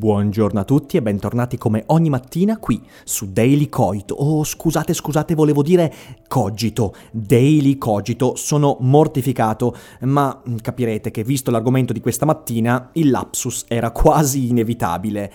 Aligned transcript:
Buongiorno 0.00 0.60
a 0.60 0.64
tutti 0.64 0.96
e 0.96 1.02
bentornati 1.02 1.58
come 1.58 1.82
ogni 1.88 2.08
mattina 2.08 2.56
qui 2.56 2.80
su 3.04 3.32
Daily 3.32 3.68
Cogito. 3.68 4.14
Oh, 4.14 4.42
scusate, 4.42 4.94
scusate, 4.94 5.34
volevo 5.34 5.62
dire 5.62 5.92
cogito. 6.26 6.94
Daily 7.12 7.76
Cogito. 7.76 8.34
Sono 8.34 8.78
mortificato, 8.80 9.76
ma 10.04 10.40
capirete 10.62 11.10
che 11.10 11.22
visto 11.22 11.50
l'argomento 11.50 11.92
di 11.92 12.00
questa 12.00 12.24
mattina, 12.24 12.88
il 12.94 13.10
lapsus 13.10 13.66
era 13.68 13.90
quasi 13.90 14.48
inevitabile. 14.48 15.30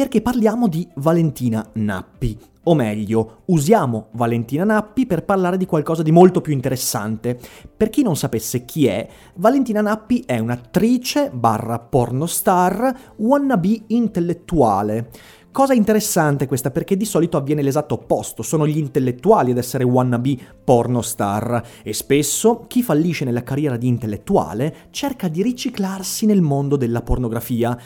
Perché 0.00 0.22
parliamo 0.22 0.66
di 0.66 0.88
Valentina 0.94 1.62
Nappi, 1.74 2.34
o 2.62 2.74
meglio, 2.74 3.42
usiamo 3.48 4.06
Valentina 4.12 4.64
Nappi 4.64 5.04
per 5.04 5.26
parlare 5.26 5.58
di 5.58 5.66
qualcosa 5.66 6.02
di 6.02 6.10
molto 6.10 6.40
più 6.40 6.54
interessante. 6.54 7.38
Per 7.76 7.90
chi 7.90 8.00
non 8.02 8.16
sapesse 8.16 8.64
chi 8.64 8.86
è, 8.86 9.06
Valentina 9.34 9.82
Nappi 9.82 10.22
è 10.24 10.38
un'attrice 10.38 11.28
barra 11.34 11.78
pornostar 11.78 13.12
wannabe 13.16 13.82
intellettuale. 13.88 15.10
Cosa 15.52 15.74
interessante 15.74 16.46
questa 16.46 16.70
perché 16.70 16.96
di 16.96 17.04
solito 17.04 17.36
avviene 17.36 17.62
l'esatto 17.62 17.94
opposto, 17.94 18.44
sono 18.44 18.68
gli 18.68 18.78
intellettuali 18.78 19.50
ad 19.50 19.58
essere 19.58 19.82
wannabe 19.82 20.38
pornostar 20.62 21.60
e 21.82 21.92
spesso 21.92 22.66
chi 22.68 22.84
fallisce 22.84 23.24
nella 23.24 23.42
carriera 23.42 23.76
di 23.76 23.88
intellettuale 23.88 24.86
cerca 24.90 25.26
di 25.26 25.42
riciclarsi 25.42 26.24
nel 26.24 26.40
mondo 26.40 26.76
della 26.76 27.02
pornografia. 27.02 27.76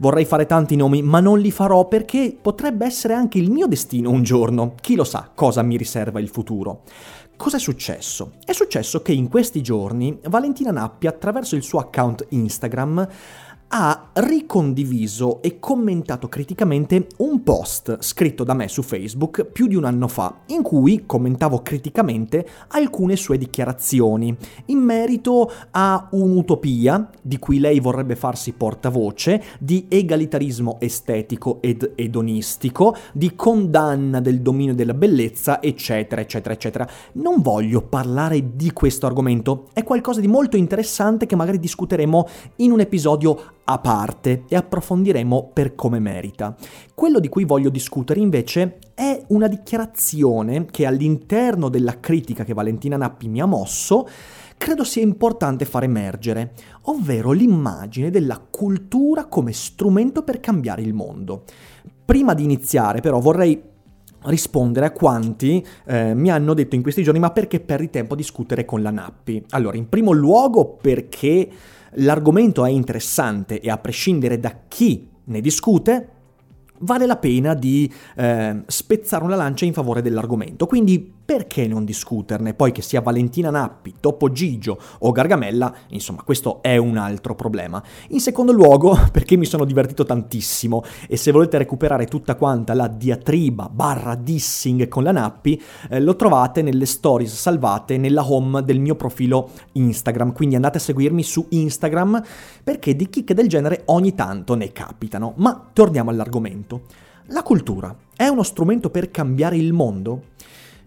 Vorrei 0.00 0.24
fare 0.24 0.46
tanti 0.46 0.74
nomi 0.74 1.00
ma 1.00 1.20
non 1.20 1.38
li 1.38 1.52
farò 1.52 1.86
perché 1.86 2.36
potrebbe 2.42 2.86
essere 2.86 3.14
anche 3.14 3.38
il 3.38 3.52
mio 3.52 3.68
destino 3.68 4.10
un 4.10 4.24
giorno, 4.24 4.74
chi 4.80 4.96
lo 4.96 5.04
sa 5.04 5.30
cosa 5.32 5.62
mi 5.62 5.76
riserva 5.76 6.18
il 6.18 6.28
futuro. 6.28 6.82
Cosa 7.36 7.56
è 7.56 7.60
successo? 7.60 8.32
È 8.44 8.52
successo 8.52 9.00
che 9.00 9.12
in 9.12 9.28
questi 9.28 9.62
giorni 9.62 10.18
Valentina 10.28 10.70
Nappi 10.70 11.06
attraverso 11.06 11.54
il 11.54 11.62
suo 11.62 11.78
account 11.78 12.26
Instagram 12.30 13.08
ha 13.74 14.10
ricondiviso 14.12 15.40
e 15.40 15.58
commentato 15.58 16.28
criticamente 16.28 17.06
un 17.18 17.42
post 17.42 18.02
scritto 18.02 18.44
da 18.44 18.52
me 18.52 18.68
su 18.68 18.82
Facebook 18.82 19.46
più 19.46 19.66
di 19.66 19.76
un 19.76 19.84
anno 19.84 20.08
fa, 20.08 20.40
in 20.48 20.60
cui 20.60 21.04
commentavo 21.06 21.62
criticamente 21.62 22.46
alcune 22.68 23.16
sue 23.16 23.38
dichiarazioni 23.38 24.36
in 24.66 24.78
merito 24.78 25.50
a 25.70 26.06
un'utopia 26.10 27.08
di 27.22 27.38
cui 27.38 27.60
lei 27.60 27.80
vorrebbe 27.80 28.14
farsi 28.14 28.52
portavoce, 28.52 29.42
di 29.58 29.86
egalitarismo 29.88 30.76
estetico 30.78 31.62
ed 31.62 31.92
edonistico, 31.94 32.94
di 33.14 33.34
condanna 33.34 34.20
del 34.20 34.42
dominio 34.42 34.74
della 34.74 34.92
bellezza, 34.92 35.62
eccetera, 35.62 36.20
eccetera, 36.20 36.52
eccetera. 36.52 36.88
Non 37.12 37.40
voglio 37.40 37.80
parlare 37.80 38.54
di 38.54 38.70
questo 38.72 39.06
argomento, 39.06 39.68
è 39.72 39.82
qualcosa 39.82 40.20
di 40.20 40.28
molto 40.28 40.58
interessante 40.58 41.24
che 41.24 41.36
magari 41.36 41.58
discuteremo 41.58 42.28
in 42.56 42.70
un 42.70 42.80
episodio 42.80 43.60
a 43.64 43.78
parte 43.78 44.44
e 44.48 44.56
approfondiremo 44.56 45.50
per 45.52 45.74
come 45.74 45.98
merita. 45.98 46.54
Quello 46.94 47.20
di 47.20 47.28
cui 47.28 47.44
voglio 47.44 47.70
discutere 47.70 48.20
invece 48.20 48.78
è 48.94 49.22
una 49.28 49.46
dichiarazione 49.46 50.66
che 50.66 50.86
all'interno 50.86 51.68
della 51.68 52.00
critica 52.00 52.44
che 52.44 52.54
Valentina 52.54 52.96
Nappi 52.96 53.28
mi 53.28 53.40
ha 53.40 53.46
mosso 53.46 54.08
credo 54.62 54.84
sia 54.84 55.02
importante 55.02 55.64
far 55.64 55.82
emergere, 55.82 56.52
ovvero 56.82 57.32
l'immagine 57.32 58.10
della 58.10 58.40
cultura 58.48 59.26
come 59.26 59.52
strumento 59.52 60.22
per 60.22 60.38
cambiare 60.38 60.82
il 60.82 60.94
mondo. 60.94 61.42
Prima 62.04 62.32
di 62.32 62.44
iniziare 62.44 63.00
però 63.00 63.18
vorrei 63.18 63.60
rispondere 64.24 64.86
a 64.86 64.92
quanti 64.92 65.66
eh, 65.84 66.14
mi 66.14 66.30
hanno 66.30 66.54
detto 66.54 66.76
in 66.76 66.82
questi 66.82 67.02
giorni 67.02 67.18
ma 67.18 67.30
perché 67.30 67.58
perdi 67.58 67.90
tempo 67.90 68.14
a 68.14 68.16
discutere 68.16 68.64
con 68.64 68.82
la 68.82 68.90
Nappi? 68.90 69.44
Allora, 69.50 69.76
in 69.76 69.88
primo 69.88 70.12
luogo 70.12 70.76
perché 70.80 71.48
l'argomento 71.94 72.64
è 72.64 72.70
interessante 72.70 73.60
e 73.60 73.70
a 73.70 73.78
prescindere 73.78 74.38
da 74.38 74.54
chi 74.68 75.08
ne 75.24 75.40
discute, 75.40 76.08
vale 76.82 77.06
la 77.06 77.16
pena 77.16 77.54
di 77.54 77.92
eh, 78.16 78.62
spezzare 78.66 79.24
una 79.24 79.36
lancia 79.36 79.64
in 79.64 79.72
favore 79.72 80.02
dell'argomento. 80.02 80.66
Quindi 80.66 81.20
perché 81.24 81.66
non 81.66 81.84
discuterne? 81.84 82.52
Poi 82.52 82.72
che 82.72 82.82
sia 82.82 83.00
Valentina 83.00 83.48
Nappi, 83.48 83.94
Topo 84.00 84.30
Gigio 84.32 84.78
o 84.98 85.12
Gargamella, 85.12 85.72
insomma, 85.88 86.22
questo 86.22 86.60
è 86.62 86.76
un 86.76 86.96
altro 86.96 87.34
problema. 87.34 87.82
In 88.08 88.20
secondo 88.20 88.52
luogo, 88.52 88.98
perché 89.10 89.36
mi 89.36 89.46
sono 89.46 89.64
divertito 89.64 90.04
tantissimo 90.04 90.82
e 91.08 91.16
se 91.16 91.30
volete 91.32 91.58
recuperare 91.58 92.06
tutta 92.06 92.34
quanta 92.34 92.74
la 92.74 92.88
diatriba 92.88 93.70
barra 93.72 94.14
dissing 94.14 94.88
con 94.88 95.04
la 95.04 95.12
Nappi, 95.12 95.60
eh, 95.88 96.00
lo 96.00 96.16
trovate 96.16 96.60
nelle 96.60 96.86
stories 96.86 97.34
salvate 97.34 97.96
nella 97.96 98.30
home 98.30 98.62
del 98.62 98.80
mio 98.80 98.96
profilo 98.96 99.50
Instagram, 99.72 100.32
quindi 100.32 100.56
andate 100.56 100.78
a 100.78 100.80
seguirmi 100.80 101.22
su 101.22 101.46
Instagram 101.50 102.22
perché 102.62 102.94
di 102.96 103.08
chicche 103.08 103.34
del 103.34 103.48
genere 103.48 103.82
ogni 103.86 104.14
tanto 104.14 104.54
ne 104.54 104.72
capitano. 104.72 105.34
Ma 105.36 105.68
torniamo 105.72 106.10
all'argomento. 106.10 106.71
La 107.26 107.42
cultura 107.42 107.94
è 108.14 108.26
uno 108.26 108.42
strumento 108.42 108.90
per 108.90 109.10
cambiare 109.10 109.56
il 109.56 109.72
mondo? 109.72 110.30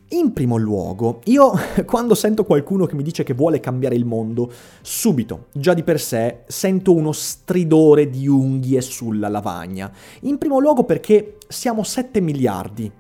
In 0.10 0.34
primo 0.34 0.56
luogo, 0.58 1.22
io 1.26 1.52
quando 1.86 2.14
sento 2.14 2.46
qualcuno 2.46 2.86
che 2.86 2.96
mi 2.96 3.02
dice 3.02 3.24
che 3.24 3.34
vuole 3.34 3.60
cambiare 3.60 3.96
il 3.96 4.06
mondo, 4.06 4.52
subito, 4.82 5.48
già 5.52 5.74
di 5.74 5.82
per 5.82 6.00
sé, 6.00 6.44
sento 6.46 6.94
uno 6.94 7.12
stridore 7.12 8.10
di 8.10 8.28
unghie 8.28 8.82
sulla 8.82 9.30
lavagna. 9.30 9.92
In 10.22 10.38
primo 10.38 10.60
luogo 10.60 10.84
perché 10.84 11.38
siamo 11.48 11.84
7 11.84 12.22
miliardi 12.22 12.92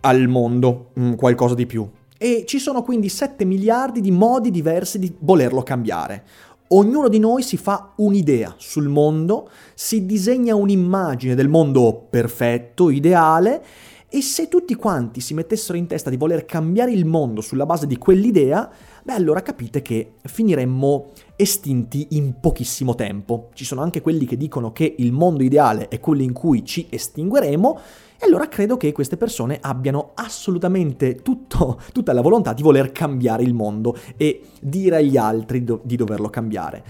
al 0.00 0.28
mondo, 0.28 0.90
mm, 1.00 1.14
qualcosa 1.14 1.54
di 1.54 1.66
più. 1.66 1.88
E 2.18 2.44
ci 2.46 2.58
sono 2.58 2.82
quindi 2.82 3.08
7 3.08 3.44
miliardi 3.44 4.00
di 4.00 4.10
modi 4.10 4.50
diversi 4.50 4.98
di 4.98 5.14
volerlo 5.20 5.62
cambiare. 5.62 6.24
Ognuno 6.70 7.08
di 7.08 7.18
noi 7.18 7.42
si 7.42 7.56
fa 7.56 7.94
un'idea 7.96 8.54
sul 8.58 8.88
mondo, 8.88 9.48
si 9.74 10.04
disegna 10.04 10.54
un'immagine 10.54 11.34
del 11.34 11.48
mondo 11.48 12.06
perfetto, 12.10 12.90
ideale, 12.90 13.64
e 14.10 14.20
se 14.20 14.48
tutti 14.48 14.74
quanti 14.74 15.20
si 15.20 15.32
mettessero 15.32 15.78
in 15.78 15.86
testa 15.86 16.10
di 16.10 16.18
voler 16.18 16.44
cambiare 16.44 16.92
il 16.92 17.06
mondo 17.06 17.40
sulla 17.40 17.64
base 17.64 17.86
di 17.86 17.96
quell'idea, 17.96 18.70
beh 19.02 19.12
allora 19.14 19.40
capite 19.40 19.80
che 19.80 20.14
finiremmo 20.22 21.12
estinti 21.36 22.08
in 22.10 22.34
pochissimo 22.38 22.94
tempo. 22.94 23.48
Ci 23.54 23.64
sono 23.64 23.80
anche 23.80 24.02
quelli 24.02 24.26
che 24.26 24.36
dicono 24.36 24.70
che 24.70 24.94
il 24.98 25.12
mondo 25.12 25.42
ideale 25.42 25.88
è 25.88 26.00
quello 26.00 26.22
in 26.22 26.32
cui 26.32 26.66
ci 26.66 26.86
estingueremo, 26.90 27.78
e 28.20 28.26
allora 28.26 28.48
credo 28.48 28.76
che 28.76 28.90
queste 28.90 29.16
persone 29.16 29.58
abbiano 29.60 30.10
assolutamente 30.14 31.22
tutto, 31.22 31.80
tutta 31.92 32.12
la 32.12 32.20
volontà 32.20 32.52
di 32.52 32.62
voler 32.62 32.90
cambiare 32.90 33.44
il 33.44 33.54
mondo 33.54 33.96
e 34.16 34.42
dire 34.60 34.96
agli 34.96 35.16
altri 35.16 35.62
do- 35.62 35.80
di 35.84 35.94
doverlo 35.94 36.28
cambiare. 36.28 36.82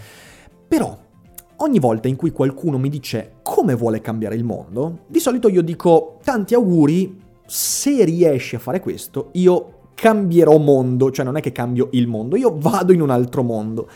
Però, 0.66 0.96
ogni 1.56 1.78
volta 1.78 2.08
in 2.08 2.16
cui 2.16 2.30
qualcuno 2.30 2.78
mi 2.78 2.88
dice 2.88 3.34
come 3.42 3.74
vuole 3.74 4.00
cambiare 4.00 4.36
il 4.36 4.44
mondo, 4.44 5.00
di 5.06 5.20
solito 5.20 5.48
io 5.48 5.62
dico 5.62 6.18
tanti 6.24 6.54
auguri, 6.54 7.20
se 7.46 8.04
riesci 8.04 8.56
a 8.56 8.58
fare 8.58 8.80
questo, 8.80 9.28
io 9.32 9.72
cambierò 9.94 10.56
mondo, 10.58 11.10
cioè 11.10 11.24
non 11.24 11.36
è 11.36 11.40
che 11.40 11.50
cambio 11.50 11.88
il 11.92 12.06
mondo, 12.06 12.36
io 12.36 12.54
vado 12.56 12.92
in 12.92 13.00
un 13.00 13.10
altro 13.10 13.42
mondo. 13.42 13.88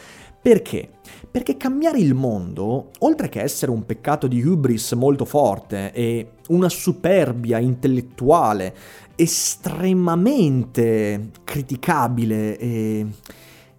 Perché? 0.43 0.91
Perché 1.31 1.56
cambiare 1.56 2.00
il 2.00 2.15
mondo, 2.15 2.91
oltre 2.99 3.29
che 3.29 3.41
essere 3.41 3.71
un 3.71 3.87
peccato 3.87 4.27
di 4.27 4.44
hubris 4.44 4.91
molto 4.93 5.25
forte 5.25 5.93
e 5.93 6.33
una 6.49 6.69
superbia 6.69 7.59
intellettuale 7.59 8.75
estremamente 9.15 11.31
criticabile 11.44 12.59
e, 12.59 13.06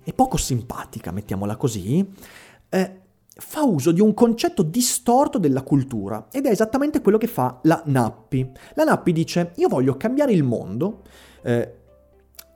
e 0.01 0.13
poco 0.13 0.37
simpatica, 0.37 1.11
mettiamola 1.11 1.57
così, 1.57 2.07
eh, 2.69 3.01
fa 3.35 3.63
uso 3.63 3.91
di 3.91 3.99
un 3.99 4.13
concetto 4.13 4.63
distorto 4.63 5.39
della 5.39 5.63
cultura 5.63 6.27
ed 6.31 6.45
è 6.45 6.49
esattamente 6.49 7.01
quello 7.01 7.17
che 7.17 7.27
fa 7.27 7.59
la 7.63 7.81
Nappi. 7.85 8.49
La 8.75 8.85
Nappi 8.85 9.11
dice 9.11 9.51
io 9.55 9.67
voglio 9.67 9.97
cambiare 9.97 10.31
il 10.31 10.43
mondo, 10.43 11.01
eh, 11.41 11.73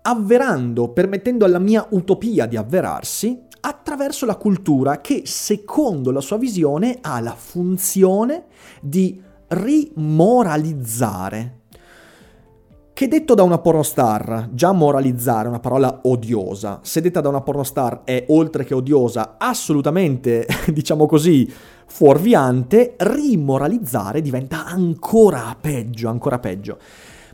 avverando, 0.03 0.93
permettendo 0.93 1.43
alla 1.43 1.59
mia 1.59 1.85
utopia 1.89 2.45
di 2.45 2.55
avverarsi, 2.55 3.46
attraverso 3.67 4.25
la 4.25 4.37
cultura 4.37 5.01
che, 5.01 5.23
secondo 5.25 6.11
la 6.11 6.21
sua 6.21 6.37
visione, 6.37 6.99
ha 7.01 7.19
la 7.19 7.35
funzione 7.35 8.45
di 8.81 9.21
rimoralizzare. 9.47 11.55
Che 12.93 13.07
detto 13.09 13.33
da 13.35 13.43
una 13.43 13.59
pornostar, 13.59 14.49
già 14.53 14.71
moralizzare 14.71 15.45
è 15.45 15.49
una 15.49 15.59
parola 15.59 15.99
odiosa, 16.03 16.79
se 16.81 17.01
detta 17.01 17.19
da 17.19 17.27
una 17.27 17.41
pornostar 17.41 18.03
è 18.05 18.23
oltre 18.29 18.63
che 18.63 18.73
odiosa, 18.73 19.35
assolutamente, 19.37 20.47
diciamo 20.73 21.05
così, 21.05 21.51
fuorviante, 21.85 22.95
rimoralizzare 22.97 24.21
diventa 24.21 24.65
ancora 24.65 25.55
peggio, 25.59 26.07
ancora 26.07 26.39
peggio. 26.39 26.77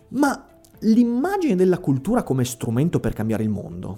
Ma 0.09 0.47
l'immagine 0.79 1.55
della 1.55 1.77
cultura 1.77 2.23
come 2.23 2.43
strumento 2.43 2.99
per 2.99 3.13
cambiare 3.13 3.43
il 3.43 3.49
mondo, 3.49 3.97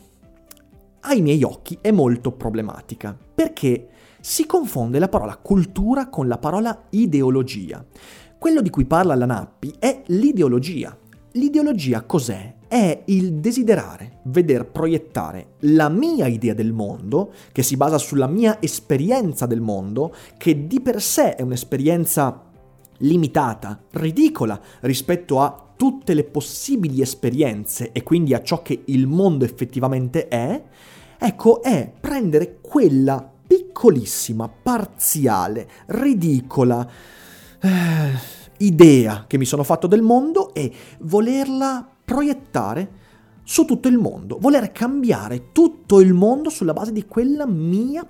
ai 1.05 1.21
miei 1.21 1.43
occhi, 1.43 1.77
è 1.81 1.91
molto 1.91 2.31
problematica, 2.31 3.15
perché 3.35 3.89
si 4.19 4.45
confonde 4.45 4.97
la 4.97 5.07
parola 5.07 5.37
cultura 5.37 6.09
con 6.09 6.27
la 6.27 6.37
parola 6.37 6.85
ideologia. 6.89 7.85
Quello 8.37 8.61
di 8.61 8.69
cui 8.69 8.85
parla 8.85 9.15
la 9.15 9.25
Nappi 9.25 9.73
è 9.77 10.01
l'ideologia. 10.07 10.97
L'ideologia 11.33 12.03
cos'è? 12.03 12.53
È 12.67 13.03
il 13.05 13.35
desiderare, 13.35 14.19
veder 14.23 14.65
proiettare 14.65 15.53
la 15.59 15.89
mia 15.89 16.25
idea 16.25 16.53
del 16.53 16.73
mondo, 16.73 17.33
che 17.51 17.61
si 17.61 17.77
basa 17.77 17.97
sulla 17.99 18.27
mia 18.27 18.61
esperienza 18.61 19.45
del 19.45 19.61
mondo, 19.61 20.13
che 20.37 20.65
di 20.65 20.81
per 20.81 21.01
sé 21.01 21.35
è 21.35 21.41
un'esperienza 21.43 22.41
limitata, 22.99 23.79
ridicola 23.91 24.59
rispetto 24.81 25.41
a 25.41 25.73
tutte 25.75 26.13
le 26.13 26.23
possibili 26.23 27.01
esperienze 27.01 27.91
e 27.91 28.03
quindi 28.03 28.33
a 28.33 28.41
ciò 28.41 28.61
che 28.61 28.83
il 28.85 29.07
mondo 29.07 29.45
effettivamente 29.45 30.27
è, 30.27 30.63
ecco, 31.17 31.61
è 31.61 31.91
prendere 31.99 32.59
quella 32.61 33.31
piccolissima, 33.47 34.49
parziale, 34.49 35.67
ridicola, 35.87 36.87
eh, 37.61 38.33
idea 38.57 39.25
che 39.27 39.37
mi 39.37 39.45
sono 39.45 39.63
fatto 39.63 39.87
del 39.87 40.01
mondo 40.01 40.53
e 40.53 40.71
volerla 40.99 41.87
proiettare 42.03 43.03
su 43.43 43.65
tutto 43.65 43.87
il 43.87 43.97
mondo, 43.97 44.37
voler 44.39 44.71
cambiare 44.71 45.51
tutto 45.51 45.99
il 45.99 46.13
mondo 46.13 46.49
sulla 46.49 46.73
base 46.73 46.91
di 46.91 47.05
quella 47.05 47.45
mia 47.45 48.05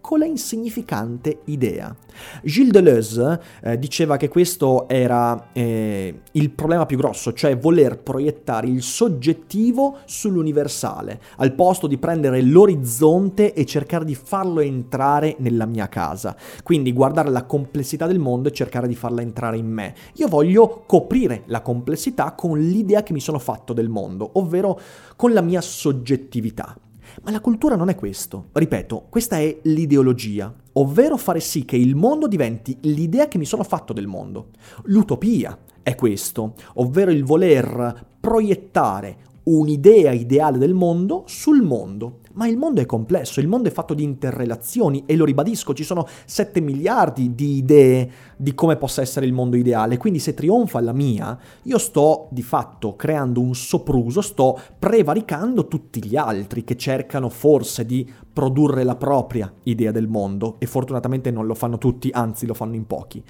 piccola 0.00 0.24
insignificante 0.24 1.40
idea. 1.44 1.94
Gilles 2.42 2.72
Deleuze 2.72 3.40
eh, 3.62 3.78
diceva 3.78 4.16
che 4.16 4.28
questo 4.28 4.88
era 4.88 5.50
eh, 5.52 6.22
il 6.32 6.50
problema 6.50 6.86
più 6.86 6.96
grosso, 6.96 7.34
cioè 7.34 7.56
voler 7.58 7.98
proiettare 7.98 8.66
il 8.66 8.82
soggettivo 8.82 9.98
sull'universale, 10.06 11.20
al 11.36 11.52
posto 11.52 11.86
di 11.86 11.98
prendere 11.98 12.40
l'orizzonte 12.40 13.52
e 13.52 13.66
cercare 13.66 14.06
di 14.06 14.14
farlo 14.14 14.60
entrare 14.60 15.36
nella 15.38 15.66
mia 15.66 15.88
casa. 15.88 16.34
Quindi 16.62 16.94
guardare 16.94 17.28
la 17.28 17.44
complessità 17.44 18.06
del 18.06 18.18
mondo 18.18 18.48
e 18.48 18.52
cercare 18.52 18.88
di 18.88 18.94
farla 18.94 19.20
entrare 19.20 19.58
in 19.58 19.66
me. 19.66 19.94
Io 20.14 20.28
voglio 20.28 20.82
coprire 20.86 21.42
la 21.46 21.60
complessità 21.60 22.32
con 22.32 22.58
l'idea 22.58 23.02
che 23.02 23.12
mi 23.12 23.20
sono 23.20 23.38
fatto 23.38 23.74
del 23.74 23.90
mondo, 23.90 24.30
ovvero 24.34 24.80
con 25.14 25.34
la 25.34 25.42
mia 25.42 25.60
soggettività. 25.60 26.74
Ma 27.22 27.30
la 27.30 27.40
cultura 27.40 27.76
non 27.76 27.90
è 27.90 27.94
questo. 27.94 28.46
Ripeto, 28.52 29.06
questa 29.10 29.38
è 29.38 29.58
l'ideologia, 29.64 30.54
ovvero 30.72 31.18
fare 31.18 31.40
sì 31.40 31.66
che 31.66 31.76
il 31.76 31.94
mondo 31.94 32.26
diventi 32.26 32.78
l'idea 32.82 33.28
che 33.28 33.36
mi 33.36 33.44
sono 33.44 33.62
fatto 33.62 33.92
del 33.92 34.06
mondo. 34.06 34.48
L'utopia 34.84 35.58
è 35.82 35.94
questo, 35.94 36.54
ovvero 36.74 37.10
il 37.10 37.24
voler 37.24 38.06
proiettare 38.18 39.28
un'idea 39.44 40.12
ideale 40.12 40.56
del 40.56 40.72
mondo 40.72 41.24
sul 41.26 41.62
mondo. 41.62 42.19
Ma 42.32 42.46
il 42.46 42.56
mondo 42.56 42.80
è 42.80 42.86
complesso, 42.86 43.40
il 43.40 43.48
mondo 43.48 43.68
è 43.68 43.72
fatto 43.72 43.92
di 43.92 44.04
interrelazioni 44.04 45.02
e 45.04 45.16
lo 45.16 45.24
ribadisco, 45.24 45.74
ci 45.74 45.82
sono 45.82 46.06
7 46.24 46.60
miliardi 46.60 47.34
di 47.34 47.56
idee 47.56 48.10
di 48.36 48.54
come 48.54 48.76
possa 48.76 49.02
essere 49.02 49.26
il 49.26 49.32
mondo 49.32 49.56
ideale, 49.56 49.96
quindi 49.96 50.20
se 50.20 50.32
trionfa 50.32 50.80
la 50.80 50.92
mia, 50.92 51.36
io 51.62 51.78
sto 51.78 52.28
di 52.30 52.42
fatto 52.42 52.94
creando 52.94 53.40
un 53.40 53.54
sopruso, 53.54 54.20
sto 54.20 54.58
prevaricando 54.78 55.66
tutti 55.66 56.04
gli 56.04 56.16
altri 56.16 56.62
che 56.62 56.76
cercano 56.76 57.28
forse 57.28 57.84
di 57.84 58.08
produrre 58.32 58.84
la 58.84 58.94
propria 58.94 59.52
idea 59.64 59.90
del 59.90 60.06
mondo 60.06 60.54
e 60.58 60.66
fortunatamente 60.66 61.32
non 61.32 61.46
lo 61.46 61.54
fanno 61.54 61.78
tutti, 61.78 62.10
anzi 62.12 62.46
lo 62.46 62.54
fanno 62.54 62.76
in 62.76 62.86
pochi. 62.86 63.22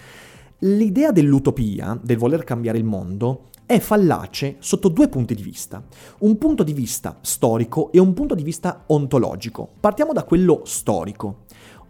L'idea 0.64 1.10
dell'utopia, 1.10 1.98
del 2.02 2.18
voler 2.18 2.44
cambiare 2.44 2.76
il 2.76 2.84
mondo, 2.84 3.48
è 3.64 3.78
fallace 3.78 4.56
sotto 4.58 4.88
due 4.88 5.08
punti 5.08 5.34
di 5.34 5.42
vista. 5.42 5.82
Un 6.18 6.36
punto 6.36 6.62
di 6.62 6.74
vista 6.74 7.16
storico 7.22 7.90
e 7.92 7.98
un 7.98 8.12
punto 8.12 8.34
di 8.34 8.42
vista 8.42 8.84
ontologico. 8.88 9.66
Partiamo 9.80 10.12
da 10.12 10.24
quello 10.24 10.60
storico. 10.64 11.44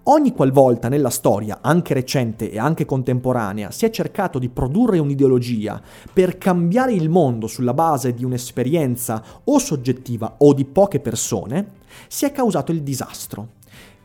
Ogni 0.05 0.32
qualvolta 0.32 0.88
nella 0.88 1.11
storia, 1.11 1.58
anche 1.62 1.94
recente 1.94 2.49
e 2.49 2.61
anche 2.61 2.84
contemporanea, 2.84 3.72
si 3.72 3.87
è 3.87 3.90
cercato 3.90 4.38
di 4.38 4.49
produrre 4.49 5.00
un'ideologia 5.00 5.82
per 6.12 6.38
cambiare 6.38 6.93
il 6.93 7.08
mondo 7.08 7.49
sulla 7.49 7.75
base 7.75 8.14
di 8.14 8.25
un'esperienza 8.25 9.20
o 9.43 9.58
soggettiva 9.58 10.37
o 10.38 10.55
di 10.55 10.64
poche 10.64 11.00
persone, 11.00 11.73
si 12.06 12.25
è 12.25 12.31
causato 12.31 12.70
il 12.70 12.84
disastro. 12.84 13.49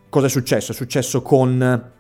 Cosa 0.10 0.26
è 0.26 0.30
successo? 0.30 0.72
È 0.72 0.76
successo 0.76 1.22
con 1.22 1.94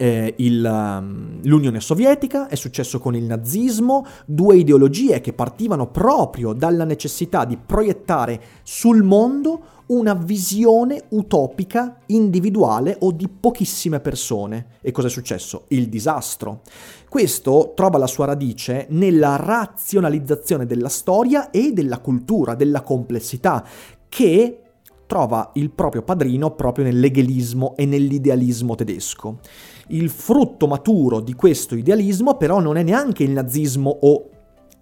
eh, 0.00 0.32
il, 0.38 0.64
um, 0.64 1.40
l'Unione 1.42 1.78
Sovietica, 1.78 2.48
è 2.48 2.54
successo 2.54 2.98
con 2.98 3.14
il 3.14 3.24
nazismo, 3.24 4.06
due 4.24 4.56
ideologie 4.56 5.20
che 5.20 5.34
partivano 5.34 5.88
proprio 5.90 6.54
dalla 6.54 6.84
necessità 6.84 7.44
di 7.44 7.58
proiettare 7.58 8.40
sul 8.62 9.02
mondo 9.02 9.78
una 9.88 10.14
visione 10.14 11.02
utopica, 11.10 11.98
individuale 12.06 12.96
o 13.00 13.12
di 13.12 13.28
pochissime 13.28 14.00
persone. 14.00 14.78
E 14.80 14.90
cosa 14.90 15.08
è 15.08 15.10
successo? 15.10 15.64
Il 15.68 15.90
disastro. 15.90 16.62
Questo 17.06 17.72
trova 17.76 17.98
la 17.98 18.06
sua 18.06 18.24
radice 18.24 18.86
nella 18.90 19.36
razionalizzazione 19.36 20.64
della 20.64 20.88
storia 20.88 21.50
e 21.50 21.72
della 21.72 21.98
cultura, 21.98 22.54
della 22.54 22.80
complessità, 22.80 23.62
che 24.08 24.62
trova 25.10 25.50
il 25.54 25.70
proprio 25.70 26.02
padrino 26.02 26.52
proprio 26.52 26.84
nell'egelismo 26.84 27.74
e 27.74 27.84
nell'idealismo 27.84 28.76
tedesco. 28.76 29.40
Il 29.88 30.08
frutto 30.08 30.68
maturo 30.68 31.18
di 31.18 31.34
questo 31.34 31.74
idealismo 31.74 32.36
però 32.36 32.60
non 32.60 32.76
è 32.76 32.84
neanche 32.84 33.24
il 33.24 33.32
nazismo 33.32 33.90
o 34.02 34.28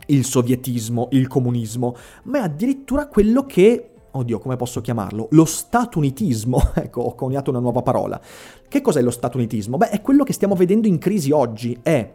il 0.09 0.27
sovietismo, 0.27 1.09
il 1.13 1.29
comunismo, 1.29 1.97
ma 2.25 2.41
è 2.41 2.43
addirittura 2.43 3.09
quello 3.09 3.47
che 3.47 3.89
oddio, 4.11 4.39
come 4.39 4.57
posso 4.57 4.83
chiamarlo? 4.83 5.29
Lo 5.31 5.47
statunitismo. 5.47 6.73
ecco, 6.77 7.01
ho 7.01 7.15
coniato 7.15 7.49
una 7.49 7.61
nuova 7.61 7.81
parola. 7.81 8.21
Che 8.69 8.81
cos'è 8.83 9.01
lo 9.01 9.11
statunitismo? 9.11 9.79
Beh, 9.79 9.89
è 9.89 10.03
quello 10.03 10.25
che 10.25 10.35
stiamo 10.35 10.55
vedendo 10.55 10.88
in 10.88 10.99
crisi 10.99 11.31
oggi. 11.31 11.79
È 11.83 12.12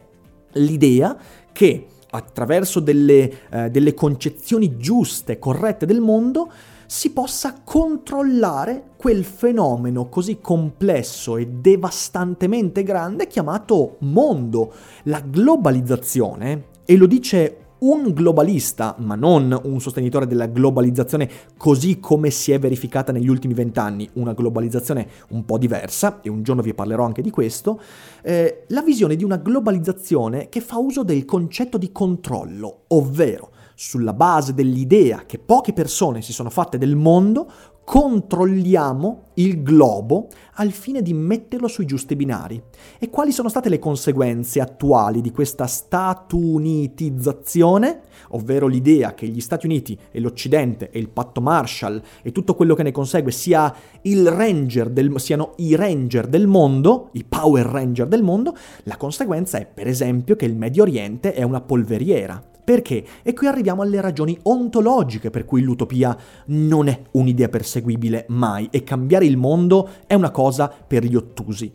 l'idea 0.53 1.17
che 1.51 1.87
attraverso 2.11 2.79
delle, 2.79 3.31
eh, 3.49 3.71
delle 3.71 3.95
concezioni 3.95 4.77
giuste, 4.77 5.39
corrette 5.39 5.87
del 5.87 5.99
mondo, 5.99 6.51
si 6.85 7.11
possa 7.11 7.61
controllare 7.63 8.91
quel 8.97 9.23
fenomeno 9.23 10.09
così 10.09 10.39
complesso 10.39 11.37
e 11.37 11.47
devastantemente 11.47 12.83
grande 12.83 13.27
chiamato 13.27 13.97
mondo. 13.99 14.73
La 15.03 15.19
globalizzazione, 15.19 16.65
e 16.85 16.97
lo 16.97 17.05
dice 17.05 17.57
un 17.83 18.13
globalista, 18.13 18.95
ma 18.99 19.15
non 19.15 19.59
un 19.63 19.81
sostenitore 19.81 20.25
della 20.25 20.45
globalizzazione 20.45 21.29
così 21.57 21.99
come 21.99 22.29
si 22.29 22.53
è 22.53 22.59
verificata 22.59 23.11
negli 23.11 23.27
ultimi 23.27 23.53
vent'anni, 23.53 24.09
una 24.13 24.31
globalizzazione 24.31 25.07
un 25.29 25.43
po' 25.43 25.57
diversa, 25.57 26.21
e 26.21 26.29
un 26.29 26.43
giorno 26.43 26.61
vi 26.61 26.73
parlerò 26.73 27.03
anche 27.03 27.21
di 27.21 27.29
questo, 27.29 27.81
eh, 28.21 28.63
la 28.69 28.81
visione 28.81 29.17
di 29.17 29.25
una 29.25 29.35
globalizzazione 29.35 30.47
che 30.47 30.61
fa 30.61 30.77
uso 30.77 31.03
del 31.03 31.25
concetto 31.25 31.77
di 31.77 31.91
controllo, 31.91 32.83
ovvero 32.87 33.51
sulla 33.85 34.13
base 34.13 34.53
dell'idea 34.53 35.25
che 35.25 35.39
poche 35.39 35.73
persone 35.73 36.21
si 36.21 36.31
sono 36.31 36.49
fatte 36.49 36.77
del 36.77 36.95
mondo, 36.95 37.51
controlliamo 37.83 39.23
il 39.33 39.61
globo 39.61 40.29
al 40.53 40.71
fine 40.71 41.01
di 41.01 41.13
metterlo 41.13 41.67
sui 41.67 41.85
giusti 41.85 42.15
binari. 42.15 42.63
E 42.97 43.09
quali 43.09 43.33
sono 43.33 43.49
state 43.49 43.67
le 43.67 43.79
conseguenze 43.79 44.61
attuali 44.61 45.19
di 45.19 45.31
questa 45.31 45.67
statunitizzazione, 45.67 48.03
ovvero 48.29 48.67
l'idea 48.67 49.13
che 49.13 49.27
gli 49.27 49.41
Stati 49.41 49.65
Uniti 49.65 49.99
e 50.11 50.21
l'Occidente 50.21 50.89
e 50.89 50.99
il 50.99 51.09
patto 51.09 51.41
Marshall 51.41 52.01
e 52.21 52.31
tutto 52.31 52.55
quello 52.55 52.75
che 52.75 52.83
ne 52.83 52.93
consegue 52.93 53.31
sia 53.31 53.75
del, 54.01 55.13
siano 55.17 55.55
i 55.57 55.75
ranger 55.75 56.27
del 56.27 56.47
mondo, 56.47 57.09
i 57.13 57.25
power 57.25 57.65
ranger 57.65 58.07
del 58.07 58.23
mondo, 58.23 58.55
la 58.83 58.95
conseguenza 58.95 59.57
è 59.57 59.65
per 59.65 59.87
esempio 59.87 60.37
che 60.37 60.45
il 60.45 60.55
Medio 60.55 60.83
Oriente 60.83 61.33
è 61.33 61.43
una 61.43 61.59
polveriera 61.59 62.51
perché? 62.63 63.03
E 63.23 63.33
qui 63.33 63.47
arriviamo 63.47 63.81
alle 63.81 63.99
ragioni 63.99 64.37
ontologiche 64.43 65.29
per 65.29 65.45
cui 65.45 65.61
l'utopia 65.61 66.17
non 66.47 66.87
è 66.87 67.01
un'idea 67.11 67.49
perseguibile 67.49 68.25
mai 68.29 68.69
e 68.71 68.83
cambiare 68.83 69.25
il 69.25 69.37
mondo 69.37 69.89
è 70.07 70.13
una 70.13 70.31
cosa 70.31 70.67
per 70.69 71.03
gli 71.03 71.15
ottusi. 71.15 71.71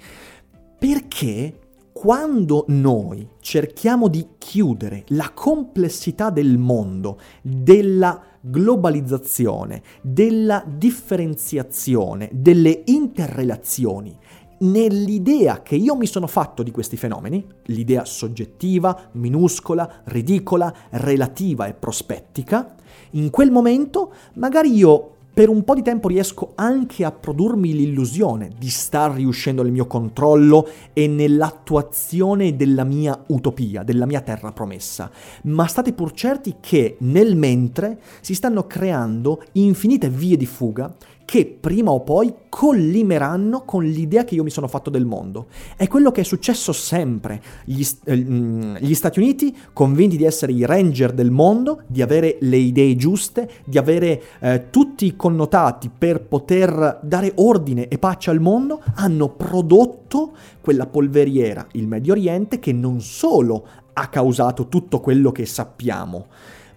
Perché 0.78 1.58
quando 1.92 2.64
noi 2.68 3.28
cerchiamo 3.40 4.08
di 4.08 4.24
chiudere 4.38 5.02
la 5.08 5.32
complessità 5.34 6.30
del 6.30 6.56
mondo, 6.56 7.18
della 7.42 8.22
globalizzazione, 8.40 9.82
della 10.00 10.64
differenziazione, 10.64 12.30
delle 12.32 12.82
interrelazioni, 12.84 14.16
nell'idea 14.58 15.62
che 15.62 15.76
io 15.76 15.94
mi 15.96 16.06
sono 16.06 16.26
fatto 16.26 16.62
di 16.62 16.70
questi 16.70 16.96
fenomeni, 16.96 17.44
l'idea 17.64 18.04
soggettiva, 18.04 19.10
minuscola, 19.12 20.02
ridicola, 20.04 20.72
relativa 20.90 21.66
e 21.66 21.74
prospettica, 21.74 22.74
in 23.12 23.30
quel 23.30 23.50
momento 23.50 24.12
magari 24.34 24.74
io 24.74 25.12
per 25.38 25.48
un 25.48 25.62
po' 25.62 25.74
di 25.74 25.82
tempo 25.82 26.08
riesco 26.08 26.50
anche 26.56 27.04
a 27.04 27.12
produrmi 27.12 27.72
l'illusione 27.72 28.50
di 28.58 28.68
star 28.70 29.12
riuscendo 29.12 29.62
nel 29.62 29.70
mio 29.70 29.86
controllo 29.86 30.68
e 30.92 31.06
nell'attuazione 31.06 32.56
della 32.56 32.82
mia 32.82 33.22
utopia, 33.28 33.84
della 33.84 34.04
mia 34.04 34.20
terra 34.20 34.50
promessa. 34.50 35.08
Ma 35.44 35.68
state 35.68 35.92
pur 35.92 36.10
certi 36.10 36.56
che 36.58 36.96
nel 37.02 37.36
mentre 37.36 38.00
si 38.20 38.34
stanno 38.34 38.66
creando 38.66 39.44
infinite 39.52 40.08
vie 40.08 40.36
di 40.36 40.46
fuga 40.46 40.92
che 41.28 41.44
prima 41.44 41.90
o 41.90 42.00
poi 42.00 42.32
collimeranno 42.48 43.66
con 43.66 43.84
l'idea 43.84 44.24
che 44.24 44.34
io 44.34 44.42
mi 44.42 44.48
sono 44.48 44.66
fatto 44.66 44.88
del 44.88 45.04
mondo. 45.04 45.48
È 45.76 45.86
quello 45.86 46.10
che 46.10 46.22
è 46.22 46.24
successo 46.24 46.72
sempre. 46.72 47.42
Gli, 47.66 47.86
eh, 48.04 48.16
gli, 48.16 48.94
Stati 48.94 49.18
Uniti, 49.18 49.54
convinti 49.74 50.16
di 50.16 50.24
essere 50.24 50.52
i 50.52 50.64
ranger 50.64 51.12
del 51.12 51.30
mondo, 51.30 51.82
di 51.86 52.00
avere 52.00 52.38
le 52.40 52.56
idee 52.56 52.96
giuste, 52.96 53.46
di 53.66 53.76
avere 53.76 54.22
eh, 54.40 54.70
tutti 54.70 55.04
i 55.04 55.16
connotati 55.16 55.90
per 55.90 56.22
poter 56.22 57.00
dare 57.02 57.32
ordine 57.34 57.88
e 57.88 57.98
pace 57.98 58.30
al 58.30 58.40
mondo, 58.40 58.80
hanno 58.94 59.28
prodotto 59.28 60.32
quella 60.62 60.86
polveriera, 60.86 61.66
il 61.72 61.88
Medio 61.88 62.14
Oriente, 62.14 62.58
che 62.58 62.72
non 62.72 63.02
solo 63.02 63.66
ha 63.92 64.08
causato 64.08 64.68
tutto 64.68 65.00
quello 65.00 65.30
che 65.30 65.44
sappiamo, 65.44 66.28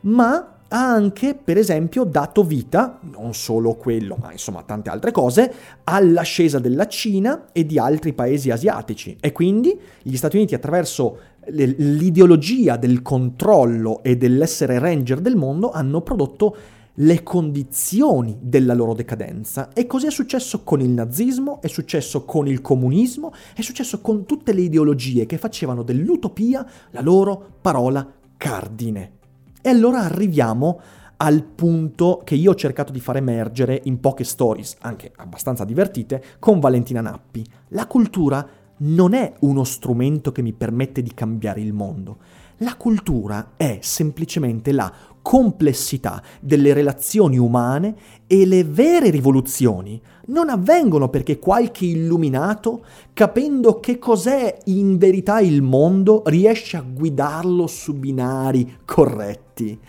ma 0.02 0.56
ha 0.74 0.94
anche, 0.94 1.36
per 1.36 1.58
esempio, 1.58 2.06
dato 2.06 2.44
vita, 2.44 3.00
non 3.02 3.34
solo 3.34 3.76
quello, 3.76 4.18
ma 4.20 4.32
insomma 4.32 4.64
tante 4.64 4.90
altre 4.90 5.12
cose, 5.12 5.54
all'ascesa 5.84 6.60
della 6.60 6.88
Cina 6.88 7.48
e 7.52 7.66
di 7.66 7.78
altri 7.78 8.14
paesi 8.14 8.52
asiatici. 8.52 9.18
E 9.20 9.34
quindi 9.34 9.78
gli 10.02 10.16
Stati 10.16 10.38
Uniti, 10.38 10.56
attraverso 10.56 11.18
l'ideologia 11.48 12.78
del 12.78 13.02
controllo 13.02 14.02
e 14.02 14.16
dell'essere 14.16 14.80
ranger 14.80 15.20
del 15.20 15.36
mondo, 15.36 15.72
hanno 15.72 16.02
prodotto 16.02 16.56
le 16.96 17.22
condizioni 17.22 18.38
della 18.42 18.74
loro 18.74 18.94
decadenza. 18.94 19.74
E 19.74 19.86
così 19.86 20.08
è 20.08 20.12
successo 20.12 20.64
con 20.64 20.80
il 20.80 20.90
nazismo, 20.90 21.62
è 21.62 21.68
successo 21.68 22.24
con 22.24 22.48
il 22.48 22.62
comunismo, 22.62 23.34
è 23.54 23.62
successo 23.62 24.00
con 24.00 24.26
tutte 24.26 24.54
le 24.54 24.62
ideologie 24.62 25.26
che 25.26 25.38
facevano 25.38 25.84
dell'utopia 25.84 26.66
la 26.92 27.02
loro 27.02 27.56
parola 27.60 28.10
cardine. 28.38 29.20
E 29.62 29.70
allora 29.70 30.00
arriviamo 30.00 30.80
al 31.18 31.44
punto 31.44 32.22
che 32.24 32.34
io 32.34 32.52
ho 32.52 32.56
cercato 32.56 32.92
di 32.92 33.00
far 33.00 33.18
emergere 33.18 33.80
in 33.84 34.00
poche 34.00 34.24
stories, 34.24 34.78
anche 34.82 35.12
abbastanza 35.18 35.66
divertite, 35.66 36.24
con 36.40 36.60
Valentina 36.60 37.02
Nappi. 37.02 37.46
La 37.70 37.86
cultura 37.86 38.48
non 38.78 39.14
è 39.14 39.34
uno 39.42 39.64
strumento 39.64 40.32
che 40.32 40.42
mi 40.42 40.54
permette 40.54 41.04
di 41.04 41.14
cambiare 41.14 41.62
il 41.62 41.74
mondo. 41.74 42.18
La 42.58 42.76
cultura 42.76 43.52
è 43.56 43.78
semplicemente 43.82 44.72
la 44.72 44.92
complessità 45.22 46.22
delle 46.40 46.74
relazioni 46.74 47.38
umane 47.38 47.96
e 48.26 48.46
le 48.48 48.64
vere 48.64 49.12
rivoluzioni 49.12 50.02
non 50.28 50.50
avvengono 50.50 51.10
perché 51.10 51.40
qualche 51.40 51.86
illuminato, 51.86 52.84
capendo 53.14 53.80
che 53.80 53.98
cos'è 53.98 54.58
in 54.66 54.98
verità 54.98 55.40
il 55.40 55.62
mondo, 55.62 56.24
riesce 56.26 56.78
a 56.78 56.86
guidarlo 56.88 57.68
su 57.68 57.94
binari 57.94 58.80
corretti. 58.86 59.80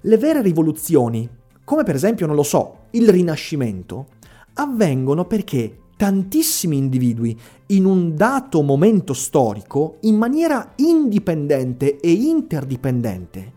Le 0.00 0.16
vere 0.18 0.42
rivoluzioni, 0.42 1.28
come 1.64 1.82
per 1.82 1.94
esempio, 1.94 2.26
non 2.26 2.36
lo 2.36 2.42
so, 2.42 2.84
il 2.90 3.08
Rinascimento, 3.08 4.06
avvengono 4.54 5.24
perché 5.24 5.78
tantissimi 5.96 6.76
individui 6.76 7.38
in 7.68 7.84
un 7.84 8.14
dato 8.14 8.62
momento 8.62 9.14
storico, 9.14 9.96
in 10.02 10.16
maniera 10.16 10.72
indipendente 10.76 11.98
e 11.98 12.12
interdipendente, 12.12 13.52